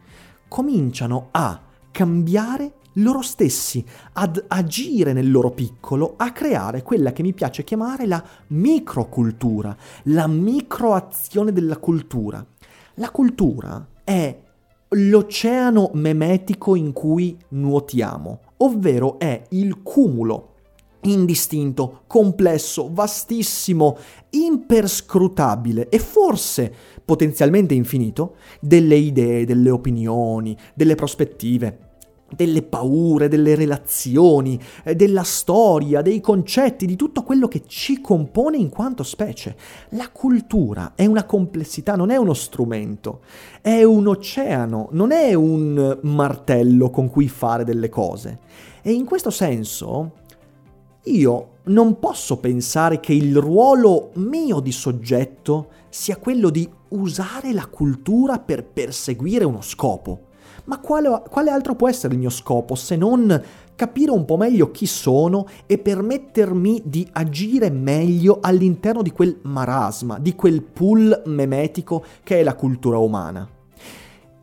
cominciano 0.47 1.27
a 1.31 1.61
cambiare 1.91 2.73
loro 3.01 3.22
stessi, 3.22 3.84
ad 4.13 4.44
agire 4.48 5.13
nel 5.13 5.29
loro 5.29 5.51
piccolo, 5.51 6.13
a 6.18 6.32
creare 6.32 6.84
quella 6.84 7.12
che 7.12 7.24
mi 7.24 7.34
piace 7.34 7.63
chiamare 7.63 8.06
la 8.06 8.24
microcultura, 8.48 9.75
la 10.03 10.27
microazione 10.27 11.51
della 11.51 11.77
cultura. 11.77 12.46
La 12.96 13.12
cultura 13.12 13.88
è 14.03 14.38
l'oceano 14.89 15.91
memetico 15.94 16.75
in 16.75 16.94
cui 16.94 17.38
nuotiamo, 17.50 18.39
ovvero 18.58 19.20
è 19.20 19.44
il 19.50 19.82
cumulo 19.82 20.48
indistinto, 21.01 22.01
complesso, 22.08 22.89
vastissimo, 22.91 23.98
imperscrutabile 24.32 25.88
e 25.88 26.00
forse 26.00 26.74
potenzialmente 27.06 27.74
infinito 27.74 28.36
delle 28.60 28.96
idee, 28.96 29.46
delle 29.46 29.70
opinioni, 29.70 30.58
delle 30.74 30.96
prospettive, 30.96 31.88
delle 32.36 32.62
paure, 32.62 33.27
delle 33.27 33.55
relazioni, 33.55 34.59
eh, 34.83 34.95
della 34.95 35.24
storia, 35.24 36.01
dei 36.01 36.21
concetti, 36.21 36.86
di 36.86 36.95
tutto 36.95 37.24
quello 37.24 37.48
che 37.48 37.63
ci 37.65 38.01
compone 38.01 38.57
in 38.57 38.69
quanto 38.69 39.03
specie. 39.03 39.55
La 39.89 40.09
cultura 40.12 40.93
è 40.95 41.05
una 41.05 41.25
complessità, 41.25 41.95
non 41.95 42.09
è 42.09 42.17
uno 42.17 42.33
strumento, 42.33 43.21
è 43.62 43.83
un 43.83 44.07
oceano, 44.07 44.89
non 44.91 45.12
è 45.12 45.33
un 45.33 45.98
martello 46.01 46.89
con 46.89 47.09
cui 47.09 47.27
fare 47.27 47.63
delle 47.63 47.89
cose. 47.89 48.39
E 48.81 48.91
in 48.91 49.05
questo 49.05 49.29
senso 49.29 50.13
io 51.03 51.57
non 51.63 52.00
posso 52.00 52.38
pensare 52.38 53.00
che 53.00 53.13
il 53.13 53.38
ruolo 53.38 54.12
mio 54.15 54.59
di 54.59 54.71
soggetto 54.71 55.69
sia 55.89 56.17
quello 56.17 56.50
di 56.50 56.69
usare 56.89 57.53
la 57.53 57.67
cultura 57.67 58.39
per 58.39 58.65
perseguire 58.65 59.45
uno 59.45 59.62
scopo. 59.62 60.27
Ma 60.69 60.77
quale, 60.77 61.23
quale, 61.31 61.49
altro 61.49 61.73
può 61.73 61.89
essere 61.89 62.13
il 62.13 62.19
mio 62.19 62.29
scopo 62.29 62.75
se 62.75 62.95
non 62.95 63.41
capire 63.75 64.11
un 64.11 64.23
po' 64.23 64.38
meglio 64.38 64.69
chi 64.69 64.85
sono 64.85 65.47
e 65.65 65.79
permettermi 65.79 66.83
di 66.85 67.07
agire 67.11 67.71
meglio 67.71 68.38
all'interno 68.39 69.01
di 69.01 69.09
quel 69.09 69.39
marasma, 69.41 70.19
di 70.19 70.35
quel 70.35 70.61
pool 70.61 71.23
memetico 71.25 72.03
che 72.21 72.41
è 72.41 72.43
la 72.43 72.53
cultura 72.53 72.99
umana? 72.99 73.58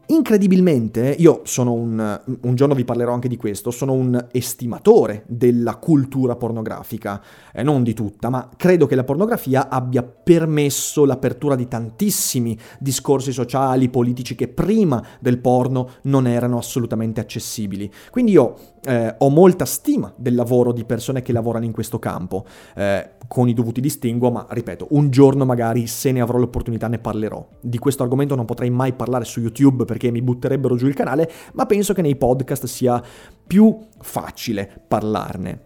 Incredibilmente, 0.09 1.17
io 1.19 1.41
sono 1.43 1.73
un, 1.73 2.21
un 2.43 2.55
giorno 2.55 2.75
vi 2.75 2.85
parlerò 2.85 3.13
anche 3.13 3.27
di 3.27 3.37
questo, 3.37 3.73
sono 3.73 3.93
un 3.93 4.27
estimatore 4.31 5.25
della 5.27 5.77
cultura 5.77 6.37
pornografica, 6.37 7.21
eh, 7.53 7.65
non 7.65 7.83
di 7.83 7.93
tutta, 7.93 8.29
ma 8.29 8.49
credo 8.57 8.87
che 8.87 8.95
la 8.95 9.03
pornografia 9.03 9.69
abbia 9.69 10.05
permesso 10.05 11.05
l'apertura 11.05 11.57
di 11.57 11.67
tantissimi 11.67 12.57
discorsi 12.79 13.33
sociali, 13.33 13.89
politici 13.89 14.37
che 14.37 14.47
prima 14.47 15.05
del 15.19 15.39
porno 15.39 15.89
non 16.03 16.29
erano 16.29 16.59
assolutamente 16.59 17.21
accessibili. 17.21 17.91
Quindi 18.11 18.31
io 18.31 18.55
eh, 18.85 19.13
ho 19.19 19.29
molta 19.29 19.65
stima 19.65 20.13
del 20.15 20.37
lavoro 20.37 20.73
di 20.73 20.85
persone 20.85 21.23
che 21.23 21.33
lavorano 21.33 21.65
in 21.65 21.73
questo 21.73 21.99
campo, 21.99 22.45
eh, 22.77 23.11
con 23.27 23.49
i 23.49 23.55
dovuti 23.55 23.81
distinguo, 23.81 24.31
ma 24.31 24.47
ripeto, 24.49 24.87
un 24.91 25.11
giorno 25.11 25.45
magari 25.45 25.89
se 25.89 26.13
ne 26.13 26.21
avrò 26.21 26.39
l'opportunità 26.39 26.87
ne 26.87 26.99
parlerò. 26.99 27.45
Di 27.61 27.79
questo 27.79 28.05
argomento 28.05 28.37
non 28.37 28.45
potrei 28.45 28.71
mai 28.71 28.93
parlare 28.93 29.25
su 29.25 29.41
YouTube 29.41 29.85
perché 29.97 30.11
mi 30.11 30.21
butterebbero 30.21 30.76
giù 30.76 30.87
il 30.87 30.95
canale, 30.95 31.31
ma 31.55 31.65
penso 31.65 31.95
che 31.95 32.03
nei 32.03 32.17
podcast 32.17 32.67
sia 32.67 33.03
più 33.47 33.79
facile 33.99 34.85
parlarne. 34.87 35.61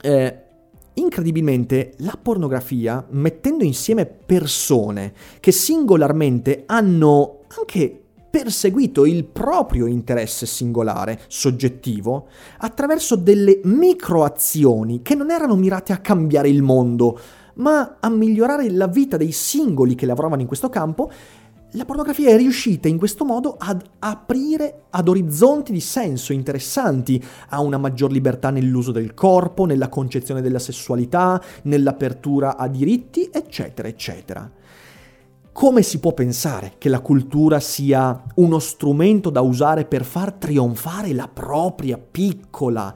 Eh, 0.00 0.42
incredibilmente 0.94 1.92
la 1.98 2.18
pornografia, 2.20 3.04
mettendo 3.10 3.64
insieme 3.64 4.06
persone 4.06 5.12
che 5.40 5.52
singolarmente 5.52 6.62
hanno 6.64 7.40
anche 7.58 8.00
perseguito 8.30 9.04
il 9.04 9.24
proprio 9.24 9.86
interesse 9.86 10.46
singolare, 10.46 11.20
soggettivo, 11.26 12.28
attraverso 12.58 13.14
delle 13.14 13.60
microazioni 13.64 15.02
che 15.02 15.14
non 15.14 15.30
erano 15.30 15.54
mirate 15.54 15.92
a 15.92 15.98
cambiare 15.98 16.48
il 16.48 16.62
mondo, 16.62 17.18
ma 17.56 17.96
a 18.00 18.08
migliorare 18.08 18.70
la 18.70 18.86
vita 18.86 19.16
dei 19.16 19.32
singoli 19.32 19.94
che 19.94 20.06
lavoravano 20.06 20.42
in 20.42 20.46
questo 20.46 20.68
campo, 20.68 21.10
la 21.76 21.84
pornografia 21.84 22.30
è 22.30 22.36
riuscita 22.36 22.88
in 22.88 22.96
questo 22.96 23.26
modo 23.26 23.54
ad 23.58 23.84
aprire 23.98 24.84
ad 24.90 25.08
orizzonti 25.08 25.72
di 25.72 25.80
senso 25.80 26.32
interessanti, 26.32 27.22
a 27.50 27.60
una 27.60 27.76
maggior 27.76 28.10
libertà 28.10 28.48
nell'uso 28.48 28.92
del 28.92 29.12
corpo, 29.12 29.66
nella 29.66 29.90
concezione 29.90 30.40
della 30.40 30.58
sessualità, 30.58 31.40
nell'apertura 31.64 32.56
a 32.56 32.66
diritti, 32.66 33.28
eccetera, 33.30 33.88
eccetera. 33.88 34.50
Come 35.52 35.82
si 35.82 36.00
può 36.00 36.12
pensare 36.12 36.74
che 36.78 36.88
la 36.88 37.00
cultura 37.00 37.60
sia 37.60 38.22
uno 38.36 38.58
strumento 38.58 39.28
da 39.28 39.42
usare 39.42 39.84
per 39.84 40.04
far 40.04 40.32
trionfare 40.32 41.12
la 41.12 41.28
propria 41.28 41.98
piccola 41.98 42.94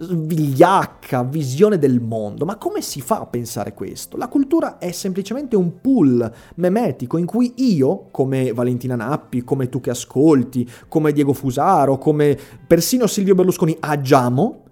vigliacca 0.00 1.22
visione 1.24 1.78
del 1.78 2.00
mondo. 2.00 2.44
Ma 2.44 2.56
come 2.56 2.80
si 2.80 3.00
fa 3.00 3.20
a 3.20 3.26
pensare 3.26 3.74
questo? 3.74 4.16
La 4.16 4.28
cultura 4.28 4.78
è 4.78 4.92
semplicemente 4.92 5.56
un 5.56 5.80
pool 5.80 6.32
memetico 6.56 7.16
in 7.16 7.26
cui 7.26 7.54
io, 7.56 8.06
come 8.10 8.52
Valentina 8.52 8.96
Nappi, 8.96 9.42
come 9.44 9.68
tu 9.68 9.80
che 9.80 9.90
ascolti, 9.90 10.68
come 10.88 11.12
Diego 11.12 11.32
Fusaro, 11.32 11.98
come 11.98 12.38
persino 12.66 13.06
Silvio 13.06 13.34
Berlusconi, 13.34 13.76
agiamo 13.80 14.62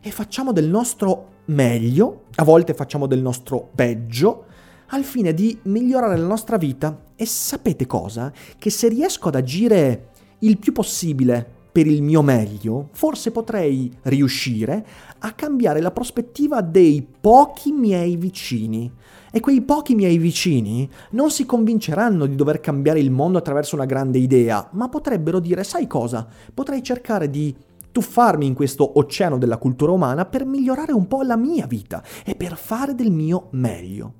e 0.00 0.10
facciamo 0.10 0.52
del 0.52 0.68
nostro 0.68 1.32
meglio, 1.46 2.24
a 2.36 2.44
volte 2.44 2.74
facciamo 2.74 3.06
del 3.06 3.20
nostro 3.20 3.70
peggio, 3.74 4.46
al 4.88 5.02
fine 5.02 5.32
di 5.32 5.58
migliorare 5.62 6.16
la 6.16 6.26
nostra 6.26 6.56
vita. 6.56 7.02
E 7.16 7.26
sapete 7.26 7.86
cosa? 7.86 8.32
Che 8.58 8.70
se 8.70 8.88
riesco 8.88 9.28
ad 9.28 9.36
agire 9.36 10.08
il 10.40 10.58
più 10.58 10.72
possibile 10.72 11.53
per 11.74 11.88
il 11.88 12.02
mio 12.02 12.22
meglio, 12.22 12.90
forse 12.92 13.32
potrei 13.32 13.92
riuscire 14.02 14.86
a 15.18 15.32
cambiare 15.32 15.80
la 15.80 15.90
prospettiva 15.90 16.60
dei 16.60 17.04
pochi 17.20 17.72
miei 17.72 18.14
vicini. 18.14 18.88
E 19.32 19.40
quei 19.40 19.60
pochi 19.60 19.96
miei 19.96 20.16
vicini 20.16 20.88
non 21.10 21.32
si 21.32 21.44
convinceranno 21.44 22.26
di 22.26 22.36
dover 22.36 22.60
cambiare 22.60 23.00
il 23.00 23.10
mondo 23.10 23.38
attraverso 23.38 23.74
una 23.74 23.86
grande 23.86 24.18
idea, 24.18 24.68
ma 24.74 24.88
potrebbero 24.88 25.40
dire, 25.40 25.64
sai 25.64 25.88
cosa? 25.88 26.24
Potrei 26.54 26.80
cercare 26.80 27.28
di 27.28 27.52
tuffarmi 27.90 28.46
in 28.46 28.54
questo 28.54 28.96
oceano 28.96 29.36
della 29.36 29.58
cultura 29.58 29.90
umana 29.90 30.26
per 30.26 30.44
migliorare 30.44 30.92
un 30.92 31.08
po' 31.08 31.22
la 31.22 31.36
mia 31.36 31.66
vita 31.66 32.04
e 32.24 32.36
per 32.36 32.56
fare 32.56 32.94
del 32.94 33.10
mio 33.10 33.48
meglio. 33.50 34.12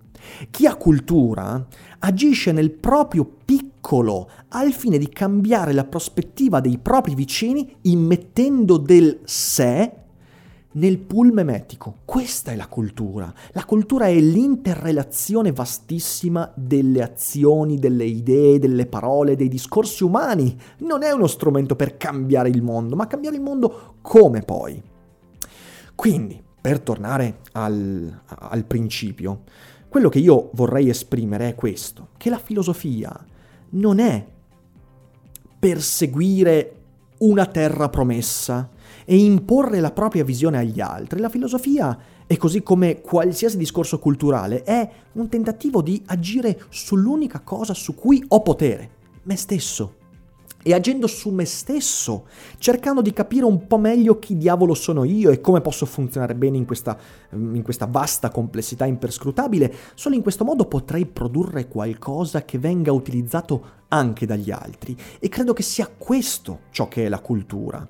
Chi 0.51 0.67
ha 0.67 0.75
cultura 0.75 1.65
agisce 2.01 2.51
nel 2.51 2.73
proprio 2.73 3.25
piccolo 3.45 3.74
al 4.49 4.73
fine 4.73 4.97
di 4.97 5.11
cambiare 5.11 5.75
la 5.75 5.85
prospettiva 5.85 6.61
dei 6.61 6.79
propri 6.79 7.15
vicini 7.15 7.77
immettendo 7.83 8.79
del 8.79 9.21
sé 9.25 9.93
nel 10.73 10.99
pool 10.99 11.33
memetico. 11.33 11.99
Questa 12.07 12.51
è 12.51 12.57
la 12.57 12.67
cultura. 12.67 13.33
La 13.53 13.65
cultura 13.67 14.07
è 14.07 14.19
l'interrelazione 14.19 15.53
vastissima 15.53 16.51
delle 16.57 17.03
azioni, 17.03 17.79
delle 17.79 18.05
idee, 18.05 18.59
delle 18.59 18.87
parole, 18.87 19.37
dei 19.37 19.49
discorsi 19.49 20.03
umani. 20.03 20.57
Non 20.79 21.03
è 21.03 21.11
uno 21.13 21.27
strumento 21.27 21.77
per 21.77 21.99
cambiare 21.99 22.49
il 22.49 22.63
mondo, 22.63 22.97
ma 22.97 23.07
cambiare 23.07 23.37
il 23.37 23.43
mondo 23.43 23.97
come 24.01 24.41
poi. 24.41 24.83
Quindi, 25.95 26.43
per 26.59 26.81
tornare 26.81 27.41
al, 27.53 28.21
al 28.25 28.65
principio, 28.65 29.43
quello 29.89 30.09
che 30.09 30.19
io 30.19 30.51
vorrei 30.55 30.89
esprimere 30.89 31.51
è 31.51 31.55
questo, 31.55 32.09
che 32.17 32.31
la 32.31 32.39
filosofia 32.39 33.15
non 33.75 33.99
è 33.99 34.27
perseguire 35.59 36.77
una 37.19 37.47
terra 37.47 37.89
promessa 37.89 38.71
e 39.05 39.17
imporre 39.17 39.81
la 39.81 39.93
propria 39.93 40.25
visione 40.25 40.59
agli 40.59 40.81
altri. 40.81 41.21
La 41.21 41.29
filosofia, 41.29 41.99
e 42.27 42.37
così 42.37 42.63
come 42.63 43.01
qualsiasi 43.01 43.57
discorso 43.57 43.99
culturale, 43.99 44.63
è 44.63 44.91
un 45.13 45.29
tentativo 45.29 45.83
di 45.83 46.03
agire 46.07 46.65
sull'unica 46.69 47.41
cosa 47.41 47.75
su 47.75 47.95
cui 47.95 48.23
ho 48.29 48.43
potere, 48.43 48.91
me 49.23 49.37
stesso 49.37 50.03
e 50.67 50.73
agendo 50.73 51.07
su 51.07 51.29
me 51.29 51.45
stesso, 51.45 52.25
cercando 52.57 53.03
di 53.03 53.13
capire 53.13 53.45
un 53.45 53.67
po' 53.67 53.77
meglio 53.77 54.19
chi 54.19 54.35
diavolo 54.39 54.73
sono 54.73 55.05
io 55.05 55.31
e 55.31 55.43
come 55.43 55.61
posso 55.61 55.85
funzionare 55.85 56.35
bene 56.35 56.57
in 56.57 56.65
questa, 56.65 56.99
in 57.33 57.61
questa, 57.63 57.85
vasta 57.85 58.31
complessità 58.31 58.87
imperscrutabile, 58.87 59.73
solo 59.95 60.15
in 60.15 60.23
questo 60.23 60.43
modo 60.43 60.65
potrei 60.65 61.05
produrre 61.05 61.69
qualcosa 61.69 62.47
che 62.47 62.59
venga 62.59 62.93
utilizzato 62.93 63.83
anche 63.89 64.25
dagli 64.25 64.51
altri. 64.51 64.97
E 65.19 65.29
credo 65.29 65.53
che 65.53 65.63
sia 65.63 65.87
questo 65.87 66.61
ciò 66.71 66.89
che 66.89 67.05
è 67.05 67.09
la 67.11 67.21
cultura. 67.21 67.87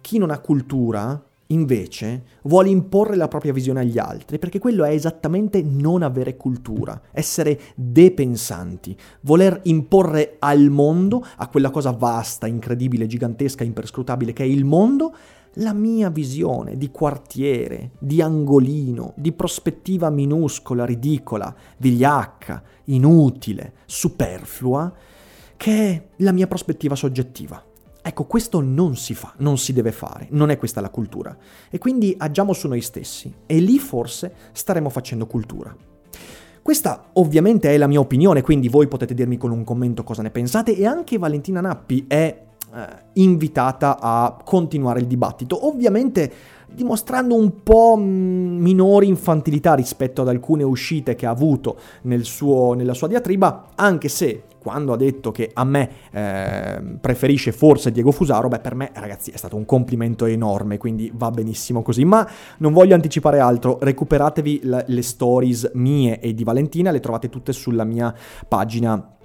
Chi 0.00 0.16
non 0.16 0.30
ha 0.30 0.38
cultura 0.38 1.22
invece 1.48 2.22
vuole 2.42 2.68
imporre 2.68 3.16
la 3.16 3.28
propria 3.28 3.52
visione 3.52 3.80
agli 3.80 3.98
altri, 3.98 4.38
perché 4.38 4.58
quello 4.58 4.84
è 4.84 4.90
esattamente 4.90 5.62
non 5.62 6.02
avere 6.02 6.36
cultura, 6.36 7.00
essere 7.12 7.60
depensanti, 7.74 8.96
voler 9.22 9.60
imporre 9.64 10.36
al 10.38 10.70
mondo, 10.70 11.24
a 11.36 11.48
quella 11.48 11.70
cosa 11.70 11.90
vasta, 11.92 12.46
incredibile, 12.46 13.06
gigantesca, 13.06 13.64
imperscrutabile 13.64 14.32
che 14.32 14.42
è 14.42 14.46
il 14.46 14.64
mondo, 14.64 15.14
la 15.58 15.72
mia 15.72 16.10
visione 16.10 16.76
di 16.76 16.90
quartiere, 16.90 17.92
di 17.98 18.20
angolino, 18.20 19.12
di 19.16 19.32
prospettiva 19.32 20.10
minuscola, 20.10 20.84
ridicola, 20.84 21.54
vigliacca, 21.78 22.62
inutile, 22.84 23.72
superflua, 23.86 24.92
che 25.56 25.88
è 25.88 26.06
la 26.16 26.32
mia 26.32 26.46
prospettiva 26.46 26.94
soggettiva. 26.94 27.62
Ecco, 28.06 28.22
questo 28.22 28.60
non 28.60 28.94
si 28.94 29.14
fa, 29.14 29.32
non 29.38 29.58
si 29.58 29.72
deve 29.72 29.90
fare, 29.90 30.28
non 30.30 30.50
è 30.50 30.56
questa 30.56 30.80
la 30.80 30.90
cultura. 30.90 31.36
E 31.68 31.78
quindi 31.78 32.14
agiamo 32.16 32.52
su 32.52 32.68
noi 32.68 32.80
stessi 32.80 33.34
e 33.46 33.58
lì 33.58 33.80
forse 33.80 34.32
staremo 34.52 34.88
facendo 34.90 35.26
cultura. 35.26 35.74
Questa 36.62 37.10
ovviamente 37.14 37.68
è 37.68 37.76
la 37.76 37.88
mia 37.88 37.98
opinione, 37.98 38.42
quindi 38.42 38.68
voi 38.68 38.86
potete 38.86 39.12
dirmi 39.12 39.36
con 39.36 39.50
un 39.50 39.64
commento 39.64 40.04
cosa 40.04 40.22
ne 40.22 40.30
pensate 40.30 40.76
e 40.76 40.86
anche 40.86 41.18
Valentina 41.18 41.60
Nappi 41.60 42.04
è 42.06 42.45
invitata 43.14 43.98
a 44.00 44.36
continuare 44.44 45.00
il 45.00 45.06
dibattito, 45.06 45.66
ovviamente 45.66 46.32
dimostrando 46.68 47.34
un 47.34 47.62
po' 47.62 47.96
mm, 47.96 48.60
minore 48.60 49.06
infantilità 49.06 49.74
rispetto 49.74 50.22
ad 50.22 50.28
alcune 50.28 50.62
uscite 50.62 51.14
che 51.14 51.26
ha 51.26 51.30
avuto 51.30 51.78
nel 52.02 52.24
suo, 52.24 52.74
nella 52.74 52.94
sua 52.94 53.08
diatriba, 53.08 53.68
anche 53.74 54.08
se 54.08 54.42
quando 54.66 54.92
ha 54.92 54.96
detto 54.96 55.30
che 55.30 55.50
a 55.54 55.62
me 55.62 55.88
eh, 56.10 56.82
preferisce 57.00 57.52
forse 57.52 57.92
Diego 57.92 58.10
Fusaro, 58.10 58.48
beh 58.48 58.58
per 58.58 58.74
me 58.74 58.90
ragazzi 58.94 59.30
è 59.30 59.36
stato 59.36 59.54
un 59.54 59.64
complimento 59.64 60.24
enorme, 60.24 60.76
quindi 60.76 61.10
va 61.14 61.30
benissimo 61.30 61.82
così, 61.82 62.04
ma 62.04 62.28
non 62.58 62.72
voglio 62.72 62.94
anticipare 62.94 63.38
altro, 63.38 63.78
recuperatevi 63.80 64.62
le, 64.64 65.02
stories 65.02 65.70
mie 65.74 66.18
e 66.18 66.34
di 66.34 66.42
Valentina, 66.42 66.90
le 66.90 66.98
trovate 66.98 67.28
tutte 67.28 67.52
sulla 67.52 67.84
mia 67.84 68.12
pagina 68.48 68.98
eh, 68.98 69.15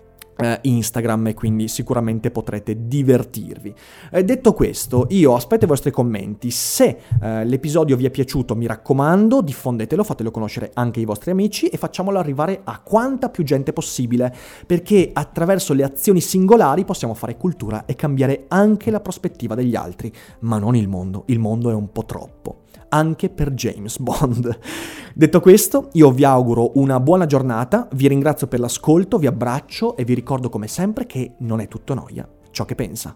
Instagram 0.62 1.28
e 1.28 1.34
quindi 1.34 1.68
sicuramente 1.68 2.32
potrete 2.32 2.88
divertirvi. 2.88 3.74
Eh, 4.12 4.24
detto 4.24 4.54
questo, 4.54 5.08
io 5.10 5.36
aspetto 5.36 5.66
i 5.66 5.68
vostri 5.68 5.92
commenti. 5.92 6.52
Se 6.52 6.98
eh, 7.22 7.46
l'episodio 7.46 7.96
vi 7.96 8.06
è 8.06 8.10
piaciuto, 8.10 8.56
mi 8.56 8.68
raccomando, 8.68 9.42
diffondetelo, 9.42 10.04
fatelo 10.04 10.32
conoscere 10.32 10.72
anche 10.74 11.00
ai 11.00 11.06
vostri 11.06 11.32
amici 11.32 11.68
e 11.68 11.78
facciamolo 11.78 12.20
arrivare 12.20 12.62
a 12.64 12.80
quanta 12.80 13.30
più 13.30 13.44
gente 13.44 13.74
possibile, 13.74 14.34
perché 14.66 15.12
attraverso 15.14 15.74
le 15.74 15.84
azioni 15.84 16.22
singolari 16.22 16.86
possiamo 16.86 17.14
fare 17.14 17.38
cultura 17.38 17.86
e 17.86 17.96
cambiare 17.96 18.46
anche 18.48 18.92
la 18.92 19.00
prospettiva 19.00 19.56
degli 19.56 19.76
altri, 19.76 20.12
ma 20.40 20.58
non 20.58 20.76
il 20.76 20.88
mondo. 20.88 21.24
Il 21.28 21.40
mondo 21.40 21.70
è 21.70 21.74
un 21.74 21.92
po' 21.92 22.06
troppo 22.06 22.62
anche 22.90 23.30
per 23.30 23.52
James 23.52 24.00
Bond. 24.00 24.60
Detto 25.14 25.40
questo, 25.40 25.90
io 25.94 26.12
vi 26.12 26.24
auguro 26.24 26.72
una 26.76 27.00
buona 27.00 27.26
giornata, 27.26 27.88
vi 27.94 28.08
ringrazio 28.08 28.48
per 28.48 28.60
l'ascolto, 28.60 29.18
vi 29.18 29.28
abbraccio 29.28 29.96
e 29.98 30.04
vi 30.04 30.14
ricordo 30.14 30.50
come 30.50 30.68
sempre 30.68 31.06
che 31.06 31.34
non 31.40 31.60
è 31.60 31.68
tutto 31.68 31.94
noia 31.94 32.28
ciò 32.52 32.66
che 32.66 32.76
pensa. 32.76 33.16